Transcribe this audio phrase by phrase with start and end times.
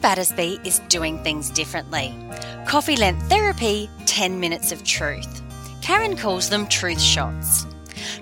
[0.00, 2.14] Battersby is doing things differently.
[2.66, 5.42] Coffee length therapy, 10 minutes of truth.
[5.82, 7.66] Karen calls them truth shots.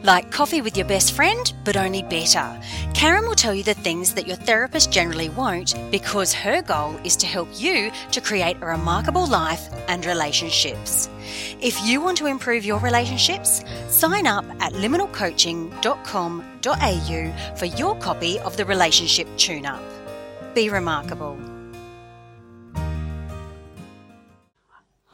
[0.02, 2.60] Like coffee with your best friend, but only better.
[2.94, 7.16] Karen will tell you the things that your therapist generally won't because her goal is
[7.16, 11.08] to help you to create a remarkable life and relationships.
[11.60, 18.56] If you want to improve your relationships, sign up at liminalcoaching.com.au for your copy of
[18.56, 19.82] the Relationship Tune Up.
[20.54, 21.38] Be remarkable.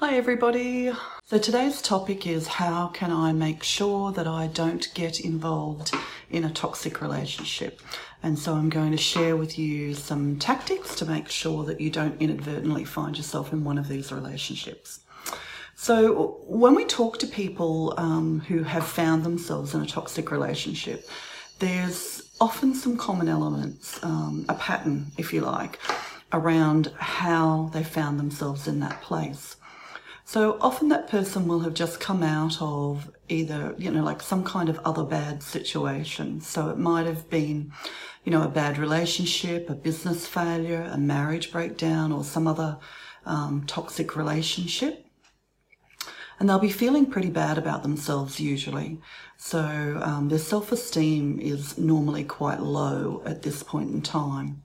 [0.07, 0.93] Hi, everybody.
[1.25, 5.95] So, today's topic is how can I make sure that I don't get involved
[6.29, 7.81] in a toxic relationship?
[8.23, 11.89] And so, I'm going to share with you some tactics to make sure that you
[11.89, 15.01] don't inadvertently find yourself in one of these relationships.
[15.75, 21.09] So, when we talk to people um, who have found themselves in a toxic relationship,
[21.61, 25.79] there's often some common elements, um, a pattern, if you like,
[26.31, 29.57] around how they found themselves in that place.
[30.27, 34.43] So often that person will have just come out of either, you know, like some
[34.43, 36.41] kind of other bad situation.
[36.41, 37.73] So it might have been,
[38.25, 42.79] you know, a bad relationship, a business failure, a marriage breakdown, or some other
[43.27, 45.05] um, toxic relationship.
[46.41, 49.01] And they'll be feeling pretty bad about themselves usually.
[49.37, 54.63] So um, their self esteem is normally quite low at this point in time.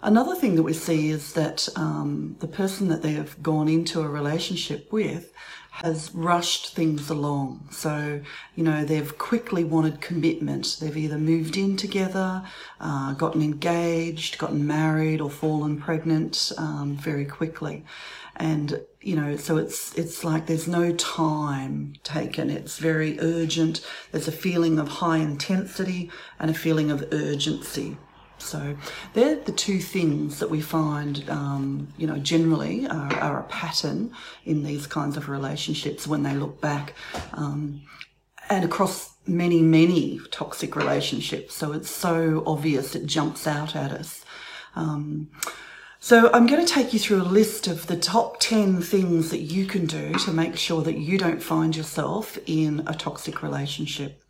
[0.00, 4.00] Another thing that we see is that um, the person that they have gone into
[4.00, 5.32] a relationship with
[5.70, 7.68] has rushed things along.
[7.70, 8.20] So,
[8.56, 10.78] you know, they've quickly wanted commitment.
[10.80, 12.44] They've either moved in together,
[12.80, 17.84] uh, gotten engaged, gotten married, or fallen pregnant um, very quickly.
[18.36, 22.50] And, you know, so it's, it's like there's no time taken.
[22.50, 23.80] It's very urgent.
[24.10, 27.96] There's a feeling of high intensity and a feeling of urgency.
[28.38, 28.76] So
[29.14, 34.12] they're the two things that we find, um, you know, generally are, are, a pattern
[34.44, 36.94] in these kinds of relationships when they look back,
[37.32, 37.82] um,
[38.50, 41.54] and across many, many toxic relationships.
[41.54, 44.24] So it's so obvious; it jumps out at us.
[44.74, 45.30] Um,
[46.00, 49.40] so I'm going to take you through a list of the top 10 things that
[49.40, 54.22] you can do to make sure that you don't find yourself in a toxic relationship.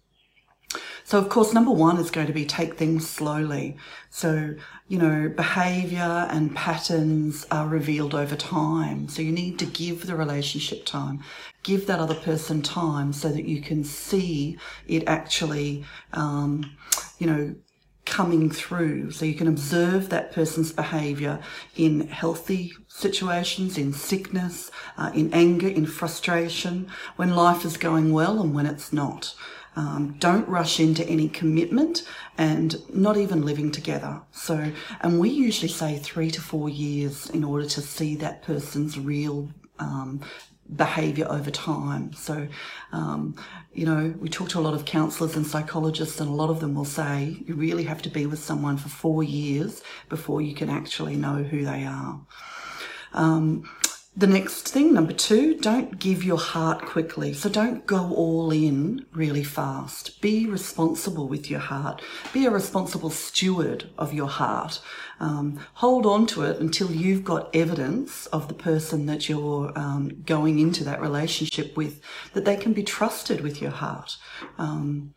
[1.09, 3.79] So, of course, number one is going to be take things slowly.
[4.11, 4.57] So,
[4.89, 9.09] you know, behavior and patterns are revealed over time.
[9.09, 11.25] So, you need to give the relationship time,
[11.63, 15.83] give that other person time so that you can see it actually,
[16.13, 16.77] um,
[17.19, 17.55] you know,
[18.05, 19.11] coming through.
[19.11, 21.41] So you can observe that person's behavior
[21.77, 28.41] in healthy situations, in sickness, uh, in anger, in frustration, when life is going well
[28.41, 29.35] and when it's not.
[29.79, 32.03] Um, don't rush into any commitment
[32.37, 34.21] and not even living together.
[34.33, 34.73] So,
[35.03, 39.49] and we usually say three to four years in order to see that person's real
[39.79, 40.21] um,
[40.75, 42.13] behavior over time.
[42.13, 42.49] So,
[42.91, 43.37] um,
[43.73, 46.59] you know, we talk to a lot of counselors and psychologists, and a lot of
[46.59, 50.55] them will say you really have to be with someone for four years before you
[50.57, 52.21] can actually know who they are.
[53.13, 53.63] Um,
[54.19, 57.33] the next thing, number two, don't give your heart quickly.
[57.33, 60.21] So don't go all in really fast.
[60.21, 62.03] Be responsible with your heart.
[62.33, 64.81] Be a responsible steward of your heart.
[65.21, 70.23] Um, hold on to it until you've got evidence of the person that you're um,
[70.27, 72.01] going into that relationship with,
[72.33, 74.17] that they can be trusted with your heart.
[74.59, 75.15] Um,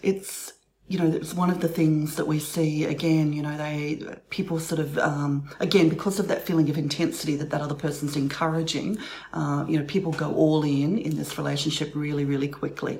[0.00, 0.52] it's
[0.86, 4.60] you know, it's one of the things that we see again, you know, they, people
[4.60, 8.98] sort of, um, again, because of that feeling of intensity that that other person's encouraging,
[9.32, 12.98] uh, you know, people go all in in this relationship really, really quickly.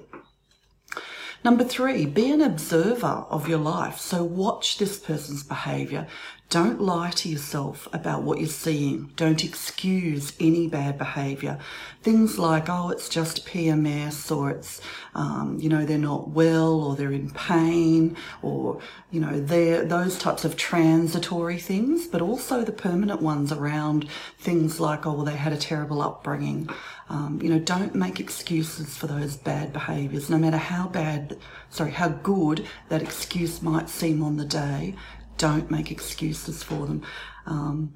[1.45, 3.99] Number three, be an observer of your life.
[3.99, 6.07] So watch this person's behavior.
[6.51, 9.11] Don't lie to yourself about what you're seeing.
[9.17, 11.59] Don't excuse any bad behavior.
[12.03, 14.81] Things like, oh, it's just PMS or it's,
[15.17, 18.79] um, you know, they're not well or they're in pain or,
[19.11, 24.09] you know, they're those types of transitory things, but also the permanent ones around
[24.39, 26.69] things like, oh, well, they had a terrible upbringing.
[27.09, 31.37] Um, you know, don't make excuses for those bad behaviours, no matter how bad,
[31.71, 34.95] sorry, how good that excuse might seem on the day.
[35.37, 37.03] Don't make excuses for them.
[37.47, 37.95] Um,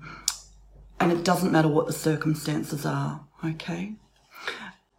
[1.00, 3.94] and it doesn't matter what the circumstances are, okay?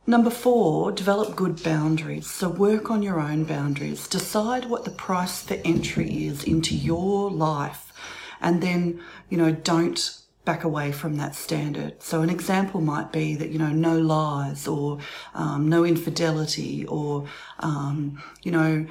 [0.07, 2.27] Number four, develop good boundaries.
[2.27, 4.07] So work on your own boundaries.
[4.07, 7.93] Decide what the price for entry is into your life.
[8.41, 12.01] And then, you know, don't back away from that standard.
[12.01, 14.97] So an example might be that, you know, no lies or
[15.35, 17.27] um, no infidelity or,
[17.59, 18.87] um, you know,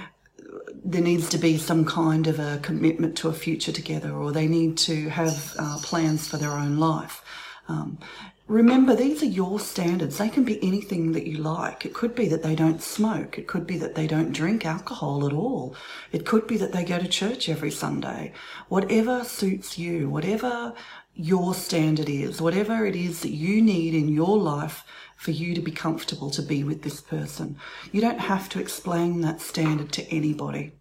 [0.84, 4.46] there needs to be some kind of a commitment to a future together, or they
[4.46, 7.22] need to have uh, plans for their own life.
[7.68, 7.98] Um,
[8.46, 10.18] remember, these are your standards.
[10.18, 11.84] They can be anything that you like.
[11.84, 13.38] It could be that they don't smoke.
[13.38, 15.76] It could be that they don't drink alcohol at all.
[16.12, 18.32] It could be that they go to church every Sunday.
[18.68, 20.72] Whatever suits you, whatever
[21.14, 24.84] your standard is, whatever it is that you need in your life
[25.18, 27.56] for you to be comfortable to be with this person.
[27.90, 30.72] You don't have to explain that standard to anybody.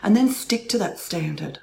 [0.00, 1.58] And then stick to that standard.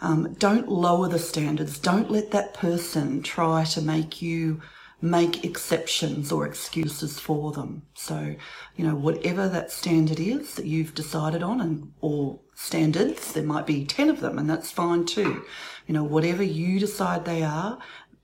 [0.00, 1.78] Um, don't lower the standards.
[1.78, 4.62] Don't let that person try to make you
[5.00, 7.82] make exceptions or excuses for them.
[7.94, 8.36] So,
[8.76, 13.66] you know, whatever that standard is that you've decided on and or standards, there might
[13.66, 15.44] be 10 of them and that's fine too.
[15.88, 17.78] You know, whatever you decide they are,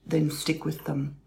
[0.07, 1.17] then stick with them.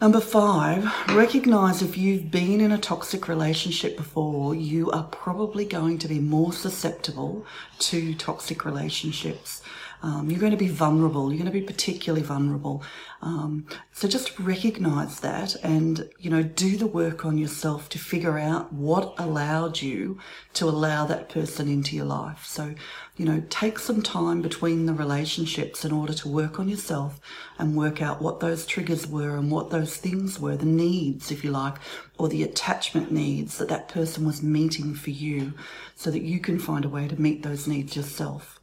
[0.00, 5.98] Number five, recognize if you've been in a toxic relationship before, you are probably going
[5.98, 7.46] to be more susceptible
[7.78, 9.62] to toxic relationships.
[10.04, 11.30] Um, you're going to be vulnerable.
[11.30, 12.82] You're going to be particularly vulnerable.
[13.22, 18.36] Um, so just recognize that and, you know, do the work on yourself to figure
[18.36, 20.18] out what allowed you
[20.52, 22.44] to allow that person into your life.
[22.44, 22.74] So,
[23.16, 27.18] you know, take some time between the relationships in order to work on yourself
[27.58, 31.42] and work out what those triggers were and what those things were, the needs, if
[31.42, 31.76] you like,
[32.18, 35.54] or the attachment needs that that person was meeting for you
[35.96, 38.53] so that you can find a way to meet those needs yourself.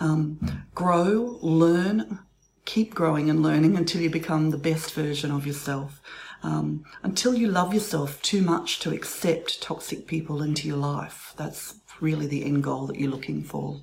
[0.00, 2.20] Um, grow, learn,
[2.64, 6.00] keep growing and learning until you become the best version of yourself.
[6.42, 11.34] Um, until you love yourself too much to accept toxic people into your life.
[11.36, 13.80] That's really the end goal that you're looking for.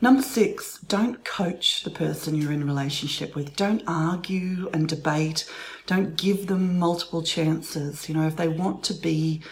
[0.00, 3.56] Number six, don't coach the person you're in relationship with.
[3.56, 5.50] Don't argue and debate.
[5.86, 8.08] Don't give them multiple chances.
[8.08, 9.42] You know, if they want to be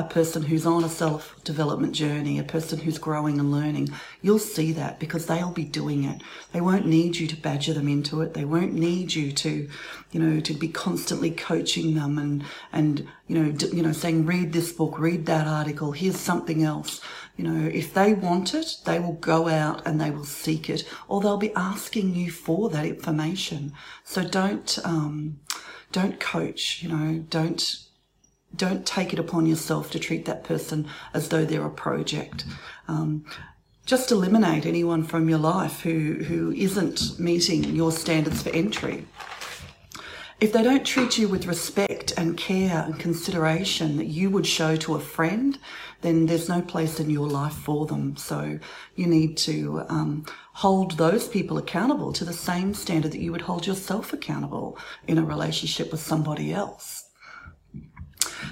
[0.00, 3.90] a person who's on a self development journey, a person who's growing and learning,
[4.22, 6.22] you'll see that because they'll be doing it.
[6.52, 8.32] They won't need you to badger them into it.
[8.32, 9.68] They won't need you to,
[10.10, 14.24] you know, to be constantly coaching them and, and, you know, d- you know, saying,
[14.24, 17.02] read this book, read that article, here's something else.
[17.36, 20.88] You know, if they want it, they will go out and they will seek it
[21.08, 23.72] or they'll be asking you for that information.
[24.04, 25.40] So don't, um,
[25.92, 27.86] don't coach, you know, don't,
[28.54, 32.44] don't take it upon yourself to treat that person as though they're a project.
[32.88, 33.24] Um,
[33.86, 39.06] just eliminate anyone from your life who, who isn't meeting your standards for entry.
[40.40, 44.74] If they don't treat you with respect and care and consideration that you would show
[44.76, 45.58] to a friend,
[46.00, 48.16] then there's no place in your life for them.
[48.16, 48.58] So
[48.96, 50.24] you need to um,
[50.54, 55.18] hold those people accountable to the same standard that you would hold yourself accountable in
[55.18, 57.09] a relationship with somebody else.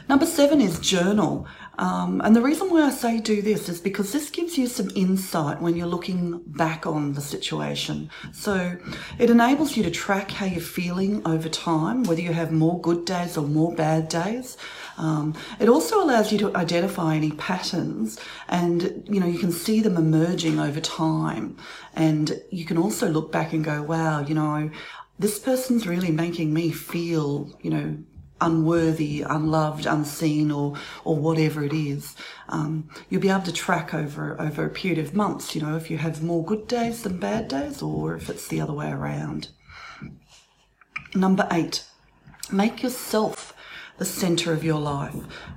[0.09, 1.47] Number seven is journal.
[1.79, 4.91] Um, and the reason why I say do this is because this gives you some
[4.97, 8.11] insight when you're looking back on the situation.
[8.33, 8.79] So
[9.19, 13.05] it enables you to track how you're feeling over time, whether you have more good
[13.05, 14.57] days or more bad days.
[14.97, 18.19] Um, it also allows you to identify any patterns
[18.49, 21.59] and, you know, you can see them emerging over time.
[21.95, 24.71] And you can also look back and go, wow, you know,
[25.19, 27.99] this person's really making me feel, you know,
[28.41, 32.15] unworthy, unloved, unseen, or or whatever it is.
[32.49, 35.55] Um, you'll be able to track over over a period of months.
[35.55, 38.61] You know, if you have more good days than bad days, or if it's the
[38.61, 39.49] other way around.
[41.15, 41.85] Number eight,
[42.53, 43.55] make yourself
[43.99, 45.15] the center of your life.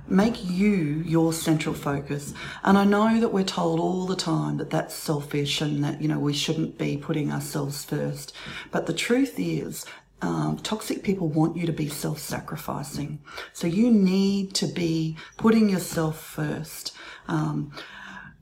[0.08, 2.34] Make you your central focus.
[2.64, 6.08] And I know that we're told all the time that that's selfish and that, you
[6.08, 8.34] know, we shouldn't be putting ourselves first.
[8.72, 9.86] But the truth is
[10.22, 13.18] um, toxic people want you to be self sacrificing.
[13.52, 16.96] So you need to be putting yourself first.
[17.28, 17.72] Um,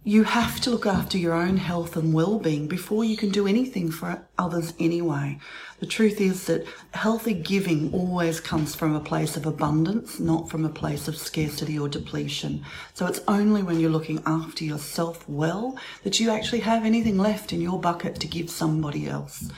[0.02, 3.90] you have to look after your own health and well-being before you can do anything
[3.90, 5.38] for others anyway.
[5.78, 10.64] The truth is that healthy giving always comes from a place of abundance, not from
[10.64, 12.64] a place of scarcity or depletion.
[12.94, 17.52] So it's only when you're looking after yourself well that you actually have anything left
[17.52, 19.50] in your bucket to give somebody else.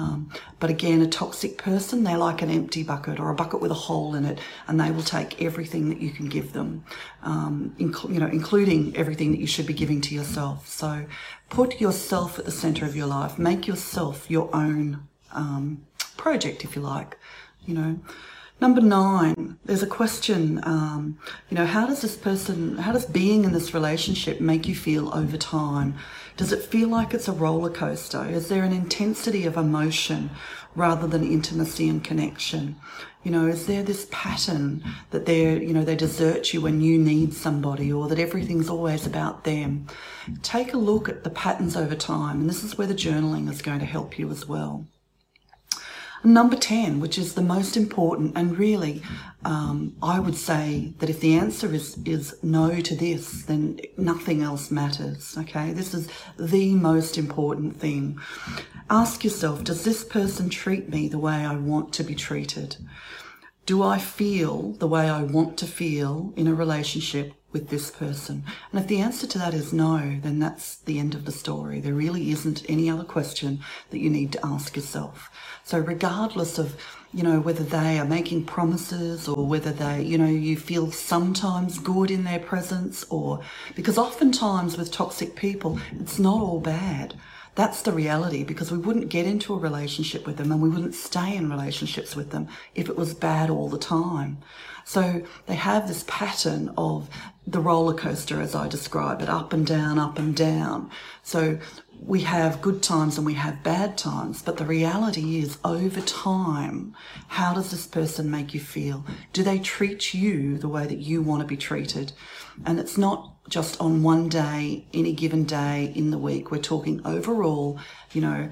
[0.00, 0.30] Um,
[0.60, 3.82] but again, a toxic person, they're like an empty bucket or a bucket with a
[3.88, 6.84] hole in it, and they will take everything that you can give them,
[7.22, 10.66] um, inc- you know, including everything that you should be giving to yourself.
[10.66, 11.04] So
[11.50, 13.38] put yourself at the center of your life.
[13.38, 17.18] Make yourself your own um, project, if you like.
[17.66, 17.92] You know.
[18.60, 23.44] Number nine, there's a question, um, you know, how does this person, how does being
[23.46, 25.94] in this relationship make you feel over time?
[26.40, 28.24] Does it feel like it's a roller coaster?
[28.24, 30.30] Is there an intensity of emotion
[30.74, 32.76] rather than intimacy and connection?
[33.22, 36.96] You know, is there this pattern that they're, you know, they desert you when you
[36.96, 39.86] need somebody or that everything's always about them?
[40.40, 43.60] Take a look at the patterns over time, and this is where the journaling is
[43.60, 44.86] going to help you as well.
[46.22, 49.02] Number 10, which is the most important, and really,
[49.42, 54.42] um, I would say that if the answer is, is no to this, then nothing
[54.42, 55.36] else matters.
[55.38, 56.08] Okay, this is
[56.38, 58.18] the most important thing.
[58.90, 62.76] Ask yourself Does this person treat me the way I want to be treated?
[63.64, 68.44] Do I feel the way I want to feel in a relationship with this person?
[68.70, 71.80] And if the answer to that is no, then that's the end of the story.
[71.80, 75.30] There really isn't any other question that you need to ask yourself.
[75.64, 76.76] So regardless of,
[77.12, 81.78] you know, whether they are making promises or whether they, you know, you feel sometimes
[81.78, 83.40] good in their presence or
[83.74, 87.14] because oftentimes with toxic people, it's not all bad.
[87.54, 90.94] That's the reality because we wouldn't get into a relationship with them and we wouldn't
[90.94, 94.38] stay in relationships with them if it was bad all the time.
[94.84, 97.08] So they have this pattern of
[97.46, 100.90] the roller coaster, as I describe it, up and down, up and down.
[101.22, 101.58] So
[102.02, 106.94] we have good times and we have bad times, but the reality is over time,
[107.28, 109.04] how does this person make you feel?
[109.32, 112.12] Do they treat you the way that you want to be treated?
[112.64, 116.50] And it's not just on one day, any given day in the week.
[116.50, 117.78] We're talking overall,
[118.12, 118.50] you know,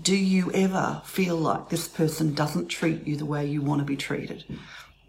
[0.00, 3.84] do you ever feel like this person doesn't treat you the way you want to
[3.84, 4.44] be treated?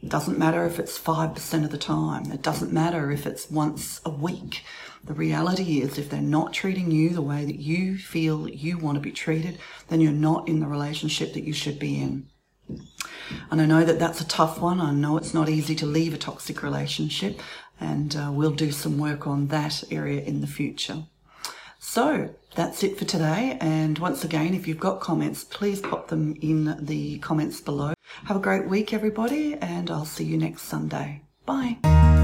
[0.06, 2.32] It doesn't matter if it's 5% of the time.
[2.32, 4.64] It doesn't matter if it's once a week.
[5.04, 8.98] The reality is, if they're not treating you the way that you feel you want
[8.98, 9.58] to be treated,
[9.88, 12.28] then you're not in the relationship that you should be in.
[13.50, 14.80] And I know that that's a tough one.
[14.80, 17.42] I know it's not easy to leave a toxic relationship,
[17.80, 21.06] and uh, we'll do some work on that area in the future.
[21.80, 23.58] So that's it for today.
[23.62, 27.94] And once again, if you've got comments, please pop them in the comments below.
[28.26, 31.22] Have a great week, everybody, and I'll see you next Sunday.
[31.46, 32.15] Bye.